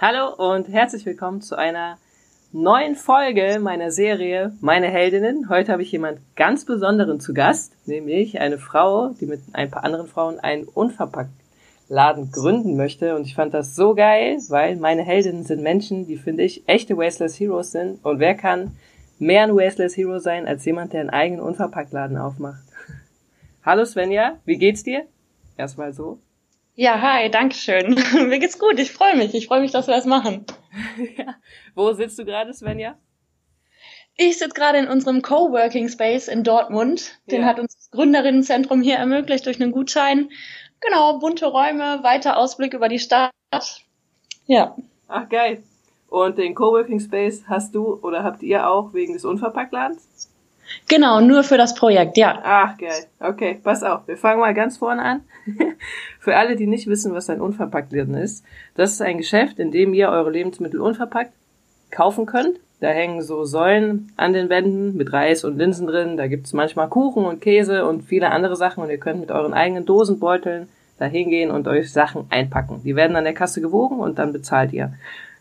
[0.00, 1.98] Hallo und herzlich willkommen zu einer
[2.52, 5.48] neuen Folge meiner Serie Meine Heldinnen.
[5.48, 9.82] Heute habe ich jemand ganz Besonderen zu Gast, nämlich eine Frau, die mit ein paar
[9.82, 13.16] anderen Frauen einen Unverpackt-Laden gründen möchte.
[13.16, 16.96] Und ich fand das so geil, weil meine Heldinnen sind Menschen, die finde ich echte
[16.96, 17.98] Wasteless Heroes sind.
[18.04, 18.76] Und wer kann
[19.18, 22.62] mehr ein Wasteless Hero sein als jemand, der einen eigenen Unverpackt-Laden aufmacht?
[23.64, 25.06] Hallo Svenja, wie geht's dir?
[25.56, 26.20] Erstmal so.
[26.80, 28.00] Ja, hi, danke schön.
[28.28, 29.34] Mir geht's gut, ich freue mich.
[29.34, 30.46] Ich freue mich, dass wir das machen.
[31.16, 31.34] ja.
[31.74, 32.96] Wo sitzt du gerade, Svenja?
[34.16, 37.18] Ich sitze gerade in unserem Coworking Space in Dortmund.
[37.32, 37.48] Den ja.
[37.48, 40.30] hat uns das Gründerinnenzentrum hier ermöglicht durch einen Gutschein.
[40.78, 43.32] Genau, bunte Räume, weiter Ausblick über die Stadt.
[44.46, 44.76] Ja.
[45.08, 45.64] Ach, geil.
[46.08, 50.07] Und den Coworking Space hast du oder habt ihr auch wegen des Unverpacktladens?
[50.88, 52.38] Genau, nur für das Projekt, ja.
[52.42, 53.04] Ach, geil.
[53.20, 54.06] Okay, pass auf.
[54.06, 55.20] Wir fangen mal ganz vorne an.
[56.20, 58.44] für alle, die nicht wissen, was ein Unverpacktladen ist.
[58.74, 61.32] Das ist ein Geschäft, in dem ihr eure Lebensmittel unverpackt
[61.90, 62.58] kaufen könnt.
[62.80, 66.16] Da hängen so Säulen an den Wänden mit Reis und Linsen drin.
[66.16, 68.84] Da gibt's manchmal Kuchen und Käse und viele andere Sachen.
[68.84, 72.82] Und ihr könnt mit euren eigenen Dosenbeuteln da hingehen und euch Sachen einpacken.
[72.84, 74.94] Die werden an der Kasse gewogen und dann bezahlt ihr.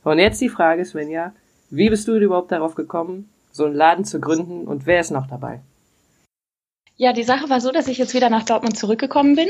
[0.03, 1.33] Und jetzt die Frage, Svenja,
[1.69, 5.27] wie bist du überhaupt darauf gekommen, so einen Laden zu gründen und wer ist noch
[5.27, 5.59] dabei?
[6.95, 9.49] Ja, die Sache war so, dass ich jetzt wieder nach Dortmund zurückgekommen bin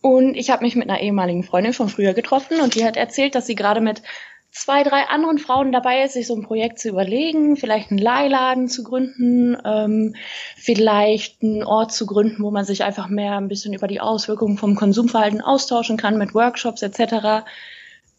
[0.00, 3.34] und ich habe mich mit einer ehemaligen Freundin von früher getroffen und die hat erzählt,
[3.34, 4.02] dass sie gerade mit
[4.50, 8.68] zwei, drei anderen Frauen dabei ist, sich so ein Projekt zu überlegen, vielleicht einen Leihladen
[8.68, 10.14] zu gründen, ähm,
[10.56, 14.58] vielleicht einen Ort zu gründen, wo man sich einfach mehr ein bisschen über die Auswirkungen
[14.58, 17.46] vom Konsumverhalten austauschen kann mit Workshops etc.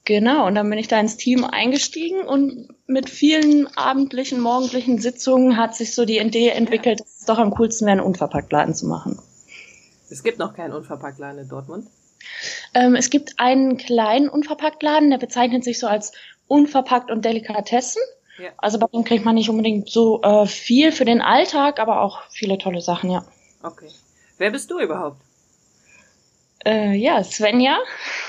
[0.05, 5.55] Genau, und dann bin ich da ins Team eingestiegen und mit vielen abendlichen, morgendlichen Sitzungen
[5.55, 8.85] hat sich so die Idee entwickelt, dass es doch am coolsten wäre, einen Unverpacktladen zu
[8.85, 9.17] machen.
[10.09, 11.87] Es gibt noch keinen Unverpacktladen in Dortmund?
[12.73, 16.11] Ähm, es gibt einen kleinen Unverpacktladen, der bezeichnet sich so als
[16.47, 18.01] Unverpackt und Delikatessen.
[18.37, 18.49] Ja.
[18.57, 22.23] Also bei dem kriegt man nicht unbedingt so äh, viel für den Alltag, aber auch
[22.29, 23.25] viele tolle Sachen, ja.
[23.61, 23.87] Okay.
[24.37, 25.21] Wer bist du überhaupt?
[26.65, 27.79] Äh, ja, Svenja.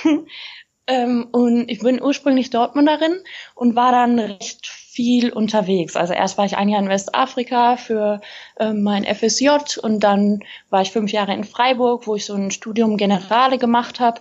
[0.87, 3.17] Ähm, und ich bin ursprünglich Dortmunderin
[3.55, 5.97] und war dann recht viel unterwegs.
[5.97, 8.21] Also erst war ich ein Jahr in Westafrika für
[8.61, 10.41] ähm, mein FSJ und dann
[10.71, 14.21] war ich fünf Jahre in Freiburg, wo ich so ein Studium Generale gemacht habe,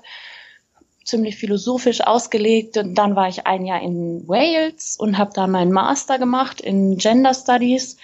[1.04, 2.78] ziemlich philosophisch ausgelegt.
[2.78, 6.98] Und dann war ich ein Jahr in Wales und habe da meinen Master gemacht in
[6.98, 7.98] Gender Studies.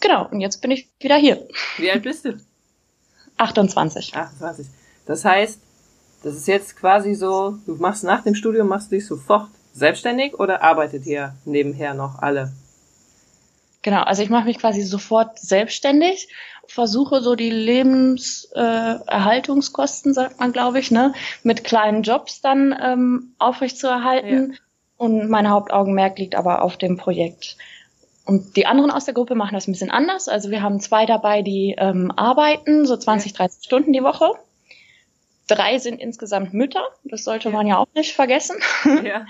[0.00, 1.46] Genau, und jetzt bin ich wieder hier.
[1.76, 2.40] Wie alt bist du?
[3.36, 4.16] 28.
[4.16, 4.66] 28.
[5.06, 5.60] Das heißt,
[6.24, 10.40] das ist jetzt quasi so, du machst nach dem Studium, machst du dich sofort selbstständig
[10.40, 12.50] oder arbeitet ihr nebenher noch alle?
[13.82, 16.28] Genau, also ich mache mich quasi sofort selbstständig,
[16.66, 21.12] versuche so die Lebenserhaltungskosten, äh, sagt man, glaube ich, ne,
[21.42, 24.52] mit kleinen Jobs dann ähm, aufrechtzuerhalten.
[24.52, 24.58] Ja.
[24.96, 27.58] Und mein Hauptaugenmerk liegt aber auf dem Projekt.
[28.24, 30.28] Und die anderen aus der Gruppe machen das ein bisschen anders.
[30.28, 34.30] Also wir haben zwei dabei, die ähm, arbeiten, so 20, 30 Stunden die Woche.
[35.46, 37.54] Drei sind insgesamt Mütter, das sollte ja.
[37.54, 38.56] man ja auch nicht vergessen.
[39.04, 39.26] Ja.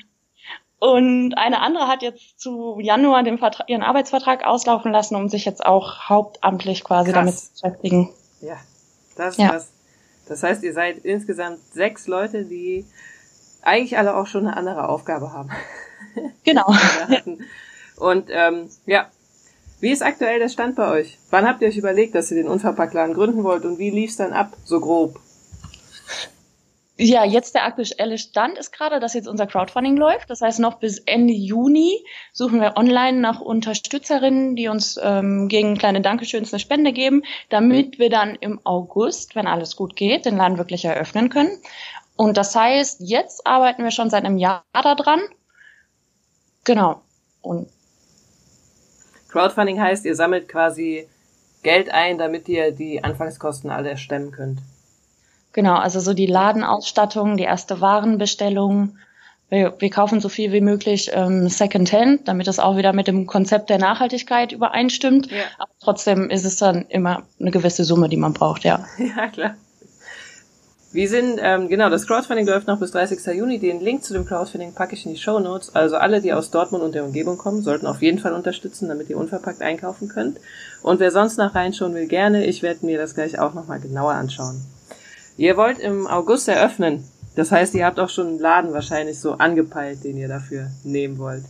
[0.81, 5.47] Und eine andere hat jetzt zu Januar den Vertrag, ihren Arbeitsvertrag auslaufen lassen, um sich
[5.47, 7.21] jetzt auch hauptamtlich quasi krass.
[7.21, 8.11] damit zu beschäftigen.
[8.43, 8.59] Ja,
[9.17, 9.55] das ist ja.
[9.55, 9.73] was.
[10.29, 12.85] Das heißt, ihr seid insgesamt sechs Leute, die
[13.63, 15.51] eigentlich alle auch schon eine andere Aufgabe haben.
[16.45, 16.73] Genau.
[17.97, 19.09] Und ähm, ja,
[19.81, 21.19] wie ist aktuell der Stand bei euch?
[21.31, 24.33] Wann habt ihr euch überlegt, dass ihr den Unverpacktladen gründen wollt und wie lief's dann
[24.33, 25.19] ab, so grob?
[26.97, 30.31] Ja, jetzt der aktuelle Stand ist gerade, dass jetzt unser Crowdfunding läuft.
[30.31, 35.77] Das heißt, noch bis Ende Juni suchen wir online nach Unterstützerinnen, die uns ähm, gegen
[35.77, 40.37] kleine Dankeschöns eine Spende geben, damit wir dann im August, wenn alles gut geht, den
[40.37, 41.51] Laden wirklich eröffnen können.
[42.15, 45.21] Und das heißt, jetzt arbeiten wir schon seit einem Jahr daran.
[46.63, 47.03] Genau.
[47.43, 47.69] Und
[49.31, 51.09] Crowdfunding heißt, ihr sammelt quasi
[51.65, 54.61] Geld ein, damit ihr die Anfangskosten alle stemmen könnt.
[55.55, 58.99] Genau, also so die Ladenausstattung, die erste Warenbestellung.
[59.49, 63.27] Wir, wir kaufen so viel wie möglich ähm, Secondhand, damit es auch wieder mit dem
[63.29, 65.31] Konzept der Nachhaltigkeit übereinstimmt.
[65.31, 65.45] Ja.
[65.59, 68.85] Aber trotzdem ist es dann immer eine gewisse Summe, die man braucht, ja.
[68.99, 69.55] Ja, klar.
[70.91, 73.25] Wir sind, ähm, genau, das Crowdfunding läuft noch bis 30.
[73.37, 73.61] Juni.
[73.61, 75.73] Den Link zu dem Crowdfunding packe ich in die Show Notes.
[75.77, 79.09] Also alle, die aus Dortmund und der Umgebung kommen, sollten auf jeden Fall unterstützen, damit
[79.09, 80.39] ihr unverpackt einkaufen könnt.
[80.83, 82.45] Und wer sonst noch reinschauen will, gerne.
[82.45, 84.61] Ich werde mir das gleich auch nochmal genauer anschauen.
[85.37, 87.05] Ihr wollt im August eröffnen.
[87.37, 91.19] Das heißt, ihr habt auch schon einen Laden wahrscheinlich so angepeilt, den ihr dafür nehmen
[91.19, 91.45] wollt.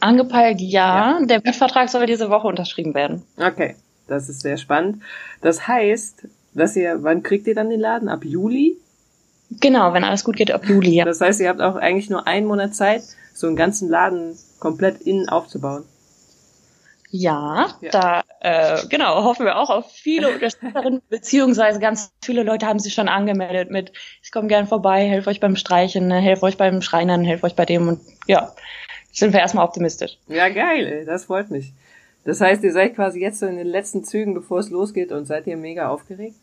[0.00, 1.20] Angepeilt, ja.
[1.20, 1.26] ja.
[1.26, 3.22] Der Mietvertrag soll diese Woche unterschrieben werden.
[3.36, 3.76] Okay,
[4.08, 5.02] das ist sehr spannend.
[5.42, 8.08] Das heißt, dass ihr, wann kriegt ihr dann den Laden?
[8.08, 8.76] Ab Juli?
[9.50, 11.04] Genau, wenn alles gut geht, ab Juli, ja.
[11.04, 13.02] Das heißt, ihr habt auch eigentlich nur einen Monat Zeit,
[13.34, 15.84] so einen ganzen Laden komplett innen aufzubauen.
[17.12, 22.66] Ja, ja, da äh, genau hoffen wir auch auf viele Unterstützerinnen beziehungsweise ganz viele Leute
[22.66, 23.92] haben sich schon angemeldet mit
[24.22, 27.66] ich komme gern vorbei, helfe euch beim Streichen, helfe euch beim Schreinern, helfe euch bei
[27.66, 28.52] dem und ja,
[29.10, 30.18] sind wir erstmal optimistisch.
[30.28, 31.72] Ja geil, ey, das freut mich.
[32.24, 35.24] Das heißt, ihr seid quasi jetzt so in den letzten Zügen, bevor es losgeht und
[35.24, 36.36] seid ihr mega aufgeregt?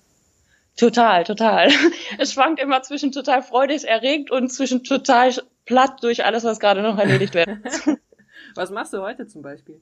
[0.76, 1.70] Total, total.
[2.20, 5.34] Es schwankt immer zwischen total freudig erregt und zwischen total
[5.66, 7.50] platt durch alles, was gerade noch erledigt wird.
[8.56, 9.82] was machst du heute zum Beispiel?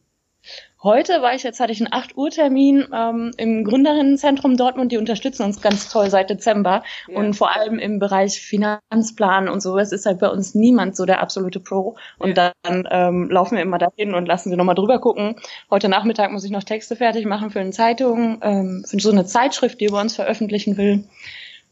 [0.85, 4.91] Heute war ich jetzt hatte ich einen 8 Uhr Termin ähm, im Gründerinnenzentrum Dortmund.
[4.91, 7.17] Die unterstützen uns ganz toll seit Dezember ja.
[7.17, 9.79] und vor allem im Bereich Finanzplan und so.
[9.79, 11.97] Es ist halt bei uns niemand so der absolute Pro.
[12.19, 12.51] Und ja.
[12.61, 15.37] dann ähm, laufen wir immer dahin und lassen sie nochmal drüber gucken.
[15.71, 19.25] Heute Nachmittag muss ich noch Texte fertig machen für eine Zeitung, ähm, für so eine
[19.25, 21.03] Zeitschrift, die über uns veröffentlichen will.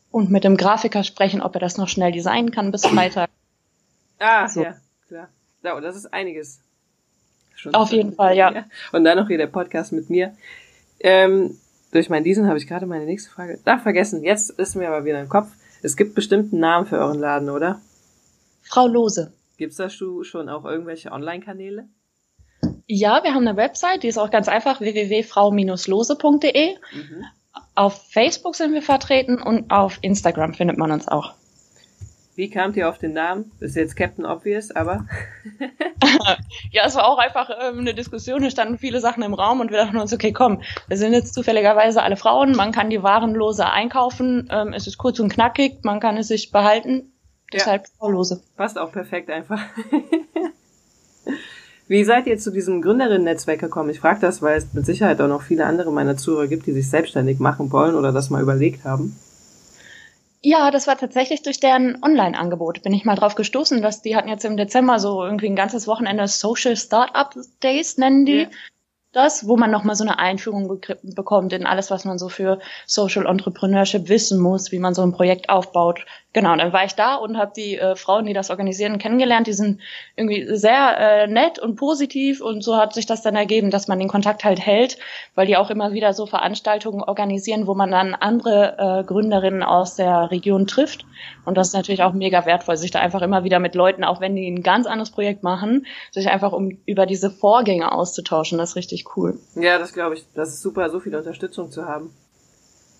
[0.09, 3.29] Und mit dem Grafiker sprechen, ob er das noch schnell designen kann bis Freitag.
[4.17, 4.63] Ah, so.
[4.63, 4.75] ja,
[5.07, 5.29] klar.
[5.61, 6.63] Ja, das ist einiges.
[7.55, 8.65] Schon Auf jeden Fall, ja.
[8.91, 10.33] Und dann noch hier der Podcast mit mir.
[10.99, 11.57] Ähm,
[11.91, 13.59] durch meinen Diesen habe ich gerade meine nächste Frage.
[13.63, 14.23] Da vergessen.
[14.23, 15.47] Jetzt ist mir aber wieder im Kopf.
[15.83, 17.81] Es gibt bestimmt einen Namen für euren Laden, oder?
[18.63, 19.33] Frau Lose.
[19.57, 21.87] Gibt's da schon auch irgendwelche Online-Kanäle?
[22.87, 26.75] Ja, wir haben eine Website, die ist auch ganz einfach, www.frau-lose.de.
[26.75, 27.25] Mhm.
[27.75, 31.33] Auf Facebook sind wir vertreten und auf Instagram findet man uns auch.
[32.35, 33.51] Wie kamt ihr auf den Namen?
[33.59, 35.05] Das ist jetzt Captain Obvious, aber.
[36.71, 38.43] ja, es war auch einfach ähm, eine Diskussion.
[38.43, 41.35] Es standen viele Sachen im Raum und wir dachten uns, okay, komm, wir sind jetzt
[41.35, 42.55] zufälligerweise alle Frauen.
[42.55, 44.49] Man kann die Waren lose einkaufen.
[44.51, 45.83] Ähm, es ist kurz und knackig.
[45.83, 47.13] Man kann es sich behalten.
[47.53, 48.07] Deshalb ja.
[48.07, 48.41] lose.
[48.57, 49.61] Passt auch perfekt einfach.
[51.87, 53.91] Wie seid ihr zu diesem Gründerinnen-Netzwerk gekommen?
[53.91, 56.71] Ich frage das, weil es mit Sicherheit auch noch viele andere meiner Zuhörer gibt, die
[56.71, 59.15] sich selbstständig machen wollen oder das mal überlegt haben.
[60.45, 62.83] Ja, das war tatsächlich durch deren Online-Angebot.
[62.83, 65.87] Bin ich mal drauf gestoßen, dass die hatten jetzt im Dezember so irgendwie ein ganzes
[65.87, 68.41] Wochenende Social Startup Days, nennen die.
[68.41, 68.49] Ja
[69.13, 73.25] das, wo man nochmal so eine Einführung bekommt in alles, was man so für Social
[73.25, 76.05] Entrepreneurship wissen muss, wie man so ein Projekt aufbaut.
[76.33, 79.45] Genau, dann war ich da und habe die äh, Frauen, die das organisieren, kennengelernt.
[79.45, 79.79] Die sind
[80.15, 83.99] irgendwie sehr äh, nett und positiv und so hat sich das dann ergeben, dass man
[83.99, 84.97] den Kontakt halt hält,
[85.35, 89.95] weil die auch immer wieder so Veranstaltungen organisieren, wo man dann andere äh, Gründerinnen aus
[89.95, 91.05] der Region trifft.
[91.45, 94.19] Und das ist natürlich auch mega wertvoll, sich da einfach immer wieder mit Leuten, auch
[94.19, 98.57] wenn die ein ganz anderes Projekt machen, sich einfach um über diese Vorgänge auszutauschen.
[98.57, 99.39] Das ist richtig richtig cool.
[99.55, 100.25] Ja, das glaube ich.
[100.33, 102.13] Das ist super, so viel Unterstützung zu haben.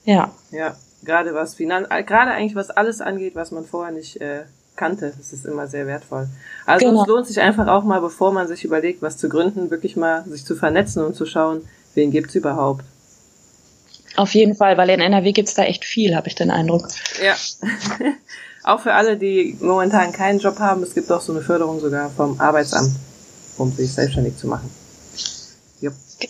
[0.06, 0.32] Ja.
[0.52, 4.44] Ja, gerade was Finan gerade eigentlich was alles angeht, was man vorher nicht äh,
[4.76, 6.28] kannte, das ist immer sehr wertvoll.
[6.66, 7.04] Also genau.
[7.04, 10.24] es lohnt sich einfach auch mal, bevor man sich überlegt, was zu gründen, wirklich mal
[10.26, 11.62] sich zu vernetzen und zu schauen,
[11.94, 12.84] wen gibt's überhaupt.
[14.16, 16.88] Auf jeden Fall, weil in NRW gibt's da echt viel, habe ich den Eindruck.
[17.24, 17.36] Ja.
[18.64, 22.10] auch für alle, die momentan keinen Job haben, es gibt auch so eine Förderung sogar
[22.10, 22.92] vom Arbeitsamt,
[23.58, 24.70] um sich selbstständig zu machen.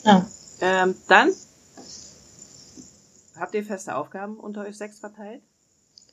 [0.01, 0.25] Genau.
[0.61, 1.31] Ähm, dann
[3.39, 5.41] habt ihr feste Aufgaben unter euch sechs verteilt?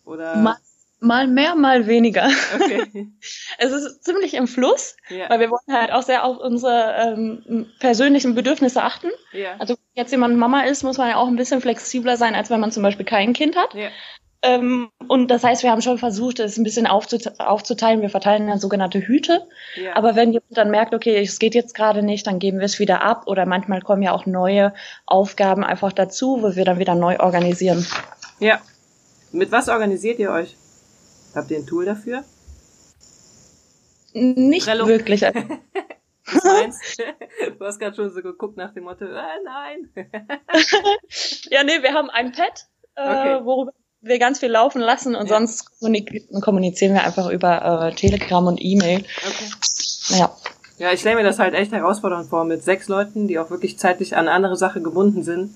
[0.04, 0.36] Oder?
[0.36, 0.56] Mal,
[1.00, 2.28] mal mehr, mal weniger.
[2.54, 3.08] Okay.
[3.58, 5.30] es ist ziemlich im Fluss, ja.
[5.30, 9.10] weil wir wollen halt auch sehr auf unsere ähm, persönlichen Bedürfnisse achten.
[9.32, 9.56] Ja.
[9.58, 12.50] Also wenn jetzt jemand Mama ist, muss man ja auch ein bisschen flexibler sein, als
[12.50, 13.74] wenn man zum Beispiel kein Kind hat.
[13.74, 13.90] Ja.
[14.42, 18.00] Ähm, und das heißt, wir haben schon versucht, es ein bisschen aufzuteilen.
[18.00, 19.46] Wir verteilen dann sogenannte Hüte.
[19.76, 19.96] Ja.
[19.96, 22.78] Aber wenn jemand dann merkt, okay, es geht jetzt gerade nicht, dann geben wir es
[22.78, 23.24] wieder ab.
[23.26, 24.72] Oder manchmal kommen ja auch neue
[25.04, 27.86] Aufgaben einfach dazu, wo wir dann wieder neu organisieren.
[28.38, 28.60] Ja.
[29.32, 30.56] Mit was organisiert ihr euch?
[31.34, 32.24] Habt ihr ein Tool dafür?
[34.12, 34.86] Nicht Trello.
[34.86, 35.24] wirklich.
[36.32, 37.64] Du?
[37.64, 39.90] hast gerade schon so geguckt nach dem Motto, äh, nein.
[41.50, 43.44] ja, nee, wir haben ein Pad, äh, okay.
[43.44, 45.38] worüber wir ganz viel laufen lassen und ja.
[45.38, 45.70] sonst
[46.40, 48.98] kommunizieren wir einfach über äh, Telegram und E-Mail.
[48.98, 50.18] Okay.
[50.18, 50.36] Ja.
[50.78, 53.78] Ja, ich stelle mir das halt echt herausfordernd vor, mit sechs Leuten, die auch wirklich
[53.78, 55.50] zeitlich an andere Sache gebunden sind.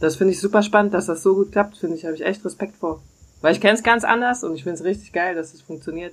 [0.00, 2.44] Das finde ich super spannend, dass das so gut klappt, finde ich, habe ich echt
[2.44, 3.00] Respekt vor.
[3.40, 6.12] Weil ich kenne es ganz anders und ich finde es richtig geil, dass es funktioniert.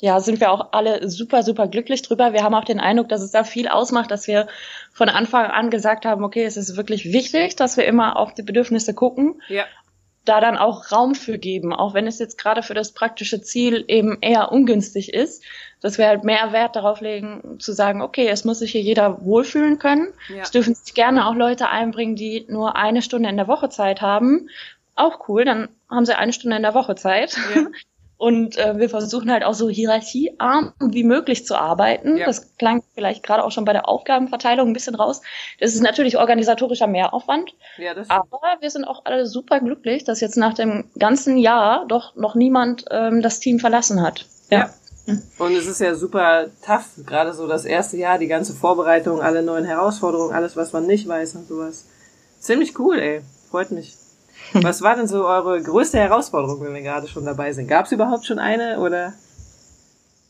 [0.00, 2.34] Ja, sind wir auch alle super, super glücklich drüber.
[2.34, 4.46] Wir haben auch den Eindruck, dass es da viel ausmacht, dass wir
[4.92, 8.42] von Anfang an gesagt haben, okay, es ist wirklich wichtig, dass wir immer auf die
[8.42, 9.40] Bedürfnisse gucken.
[9.48, 9.64] Ja
[10.24, 13.84] da dann auch Raum für geben, auch wenn es jetzt gerade für das praktische Ziel
[13.88, 15.42] eben eher ungünstig ist,
[15.80, 19.24] dass wir halt mehr Wert darauf legen, zu sagen, okay, es muss sich hier jeder
[19.24, 20.12] wohlfühlen können.
[20.28, 20.42] Ja.
[20.42, 24.00] Es dürfen sich gerne auch Leute einbringen, die nur eine Stunde in der Woche Zeit
[24.00, 24.48] haben.
[24.94, 27.36] Auch cool, dann haben sie eine Stunde in der Woche Zeit.
[27.54, 27.66] Ja.
[28.24, 32.16] Und äh, wir versuchen halt auch so hierarchiearm wie möglich zu arbeiten.
[32.16, 32.24] Ja.
[32.24, 35.20] Das klang vielleicht gerade auch schon bei der Aufgabenverteilung ein bisschen raus.
[35.60, 37.54] Das ist natürlich organisatorischer Mehraufwand.
[37.76, 41.84] Ja, das aber wir sind auch alle super glücklich, dass jetzt nach dem ganzen Jahr
[41.86, 44.24] doch noch niemand ähm, das Team verlassen hat.
[44.48, 44.70] Ja.
[45.06, 45.16] ja.
[45.36, 49.42] Und es ist ja super tough, gerade so das erste Jahr, die ganze Vorbereitung, alle
[49.42, 51.84] neuen Herausforderungen, alles, was man nicht weiß und sowas.
[52.40, 53.20] Ziemlich cool, ey.
[53.50, 53.94] Freut mich.
[54.54, 57.68] Was war denn so eure größte Herausforderung, wenn wir gerade schon dabei sind?
[57.68, 59.12] Gab es überhaupt schon eine oder?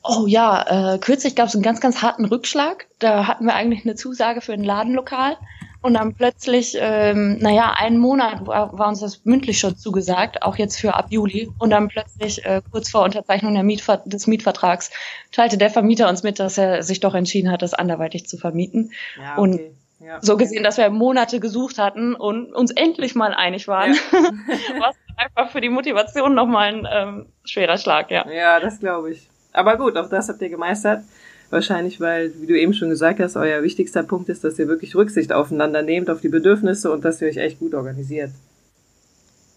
[0.03, 2.87] Oh ja, äh, kürzlich gab es einen ganz, ganz harten Rückschlag.
[2.99, 5.37] Da hatten wir eigentlich eine Zusage für ein Ladenlokal
[5.85, 10.57] und dann plötzlich, ähm, naja, einen Monat war, war uns das mündlich schon zugesagt, auch
[10.57, 11.51] jetzt für ab Juli.
[11.59, 14.91] Und dann plötzlich, äh, kurz vor Unterzeichnung Mietver des Mietvertrags,
[15.31, 18.93] teilte der Vermieter uns mit, dass er sich doch entschieden hat, das anderweitig zu vermieten.
[19.19, 19.41] Ja, okay.
[19.41, 19.61] Und
[20.01, 23.95] ja, so gesehen, dass wir Monate gesucht hatten und uns endlich mal einig waren.
[23.95, 24.01] Ja.
[24.81, 28.29] Was einfach für die Motivation nochmal ein ähm, schwerer Schlag, ja.
[28.31, 29.29] Ja, das glaube ich.
[29.53, 31.05] Aber gut, auch das habt ihr gemeistert.
[31.51, 34.97] Wahrscheinlich, weil, wie du eben schon gesagt hast, euer wichtigster Punkt ist, dass ihr wirklich
[34.97, 38.31] Rücksicht aufeinander nehmt, auf die Bedürfnisse und dass ihr euch echt gut organisiert.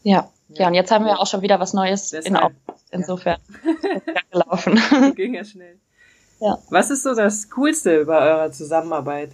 [0.04, 2.28] Ja, ja, ja und jetzt haben wir auch schon wieder was Neues Deshalb.
[2.28, 2.56] in Augen.
[2.92, 4.22] Insofern ja.
[4.32, 4.80] gelaufen.
[5.16, 5.80] Ging ja schnell.
[6.40, 6.60] Ja.
[6.70, 9.32] Was ist so das Coolste bei eurer Zusammenarbeit?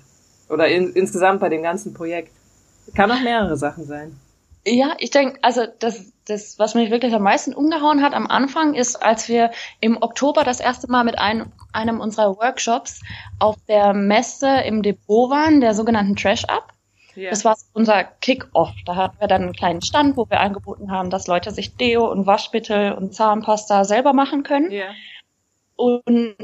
[0.53, 2.31] Oder in, insgesamt bei dem ganzen Projekt?
[2.95, 4.15] Kann auch mehrere Sachen sein.
[4.65, 8.75] Ja, ich denke, also das, das, was mich wirklich am meisten umgehauen hat am Anfang,
[8.75, 13.01] ist, als wir im Oktober das erste Mal mit ein, einem unserer Workshops
[13.39, 16.72] auf der Messe im Depot waren, der sogenannten Trash Up.
[17.15, 17.29] Yeah.
[17.29, 18.72] Das war unser Kick-Off.
[18.86, 22.10] Da hatten wir dann einen kleinen Stand, wo wir angeboten haben, dass Leute sich Deo
[22.10, 24.72] und Waschmittel und Zahnpasta selber machen können.
[24.72, 24.93] Yeah.
[25.75, 26.36] Und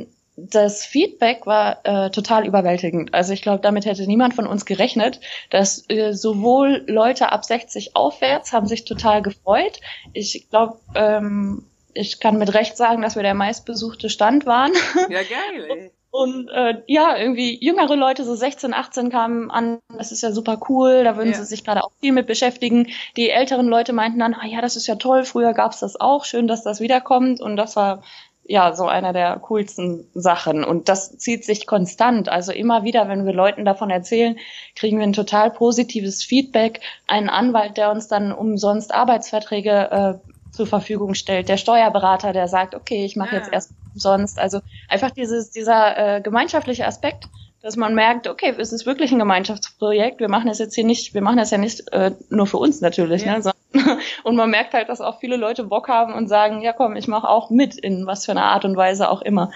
[0.50, 3.14] das Feedback war äh, total überwältigend.
[3.14, 5.20] Also ich glaube, damit hätte niemand von uns gerechnet,
[5.50, 9.80] dass äh, sowohl Leute ab 60 aufwärts haben sich total gefreut.
[10.14, 14.72] Ich glaube, ähm, ich kann mit Recht sagen, dass wir der meistbesuchte Stand waren.
[15.10, 15.68] Ja, geil.
[15.70, 15.92] Ey.
[16.12, 20.60] Und äh, ja, irgendwie jüngere Leute, so 16, 18 kamen an, das ist ja super
[20.68, 21.38] cool, da würden ja.
[21.38, 22.88] sie sich gerade auch viel mit beschäftigen.
[23.16, 26.26] Die älteren Leute meinten dann, ah ja, das ist ja toll, früher gab's das auch,
[26.26, 27.42] schön, dass das wiederkommt.
[27.42, 28.02] Und das war
[28.50, 30.64] ja so einer der coolsten Sachen.
[30.64, 32.30] Und das zieht sich konstant.
[32.30, 34.38] Also immer wieder, wenn wir Leuten davon erzählen,
[34.76, 36.82] kriegen wir ein total positives Feedback.
[37.06, 39.92] Ein Anwalt, der uns dann umsonst Arbeitsverträge
[40.22, 43.38] äh, zur Verfügung stellt, der Steuerberater, der sagt, okay, ich mache ja.
[43.38, 44.40] jetzt erst umsonst.
[44.40, 47.26] Also einfach dieses, dieser äh, gemeinschaftliche Aspekt,
[47.62, 50.20] dass man merkt, okay, es ist wirklich ein Gemeinschaftsprojekt.
[50.20, 52.82] Wir machen das jetzt hier nicht, wir machen das ja nicht äh, nur für uns
[52.82, 53.36] natürlich, ja.
[53.36, 53.59] ne, sondern,
[54.24, 57.08] und man merkt halt, dass auch viele Leute Bock haben und sagen, ja komm, ich
[57.08, 59.52] mache auch mit in was für einer Art und Weise auch immer.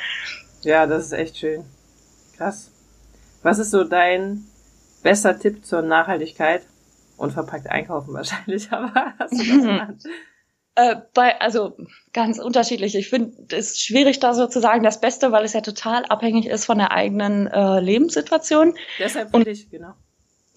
[0.61, 1.65] Ja, das ist echt schön.
[2.37, 2.71] Krass.
[3.41, 4.45] Was ist so dein
[5.01, 6.63] bester Tipp zur Nachhaltigkeit?
[7.17, 10.05] Unverpackt einkaufen wahrscheinlich, aber hast du das
[10.75, 11.77] Äh, bei, also
[12.13, 12.95] ganz unterschiedlich.
[12.95, 16.79] Ich finde es schwierig, da sozusagen das Beste, weil es ja total abhängig ist von
[16.79, 18.73] der eigenen äh, Lebenssituation.
[18.97, 19.93] Deshalb finde ich, genau.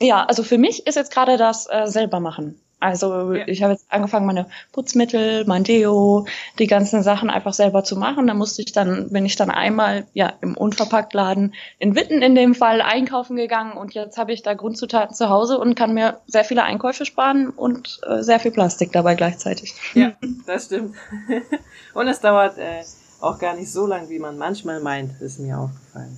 [0.00, 2.58] Ja, also für mich ist jetzt gerade das äh, selber machen.
[2.86, 3.48] Also ja.
[3.48, 6.26] ich habe jetzt angefangen, meine Putzmittel, mein Deo,
[6.60, 8.28] die ganzen Sachen einfach selber zu machen.
[8.28, 12.54] Da musste ich dann, bin ich dann einmal ja im Unverpacktladen in Witten in dem
[12.54, 16.44] Fall einkaufen gegangen und jetzt habe ich da Grundzutaten zu Hause und kann mir sehr
[16.44, 19.74] viele Einkäufe sparen und äh, sehr viel Plastik dabei gleichzeitig.
[19.94, 20.12] Ja,
[20.46, 20.94] das stimmt.
[21.94, 22.84] und es dauert äh,
[23.20, 26.16] auch gar nicht so lang, wie man manchmal meint, ist mir aufgefallen.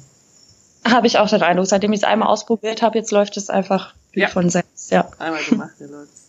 [0.86, 1.66] Habe ich auch den Eindruck.
[1.66, 4.28] Seitdem ich es einmal ausprobiert habe, jetzt läuft es einfach wie ja.
[4.28, 4.90] von selbst.
[4.90, 5.08] Ja.
[5.18, 6.27] Einmal gemacht, der läuft.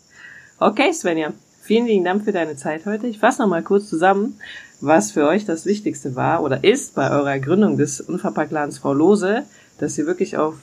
[0.62, 3.08] Okay, Svenja, vielen lieben Dank für deine Zeit heute.
[3.08, 4.38] Ich fasse nochmal kurz zusammen,
[4.82, 9.44] was für euch das Wichtigste war oder ist bei eurer Gründung des Unverpacktladens Frau Lose,
[9.78, 10.56] dass ihr wirklich auf,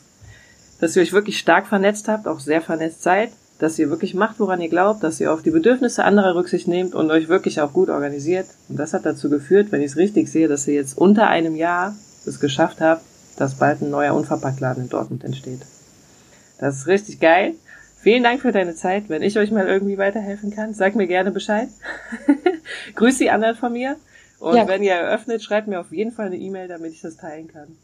[0.80, 4.38] dass ihr euch wirklich stark vernetzt habt, auch sehr vernetzt seid, dass ihr wirklich macht,
[4.38, 7.72] woran ihr glaubt, dass ihr auf die Bedürfnisse anderer Rücksicht nehmt und euch wirklich auch
[7.72, 8.48] gut organisiert.
[8.68, 11.56] Und das hat dazu geführt, wenn ich es richtig sehe, dass ihr jetzt unter einem
[11.56, 13.00] Jahr es geschafft habt,
[13.38, 15.62] dass bald ein neuer Unverpacktladen in Dortmund entsteht.
[16.58, 17.54] Das ist richtig geil.
[18.06, 19.08] Vielen Dank für deine Zeit.
[19.08, 21.68] Wenn ich euch mal irgendwie weiterhelfen kann, sag mir gerne Bescheid.
[22.94, 23.96] Grüß die anderen von mir.
[24.38, 24.68] Und ja.
[24.68, 27.76] wenn ihr eröffnet, schreibt mir auf jeden Fall eine E-Mail, damit ich das teilen kann.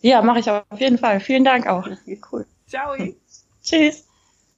[0.00, 1.20] Ja, mache ich auf jeden Fall.
[1.20, 1.86] Vielen Dank auch.
[2.32, 2.44] Cool.
[2.66, 2.96] Ciao.
[3.62, 4.05] Tschüss.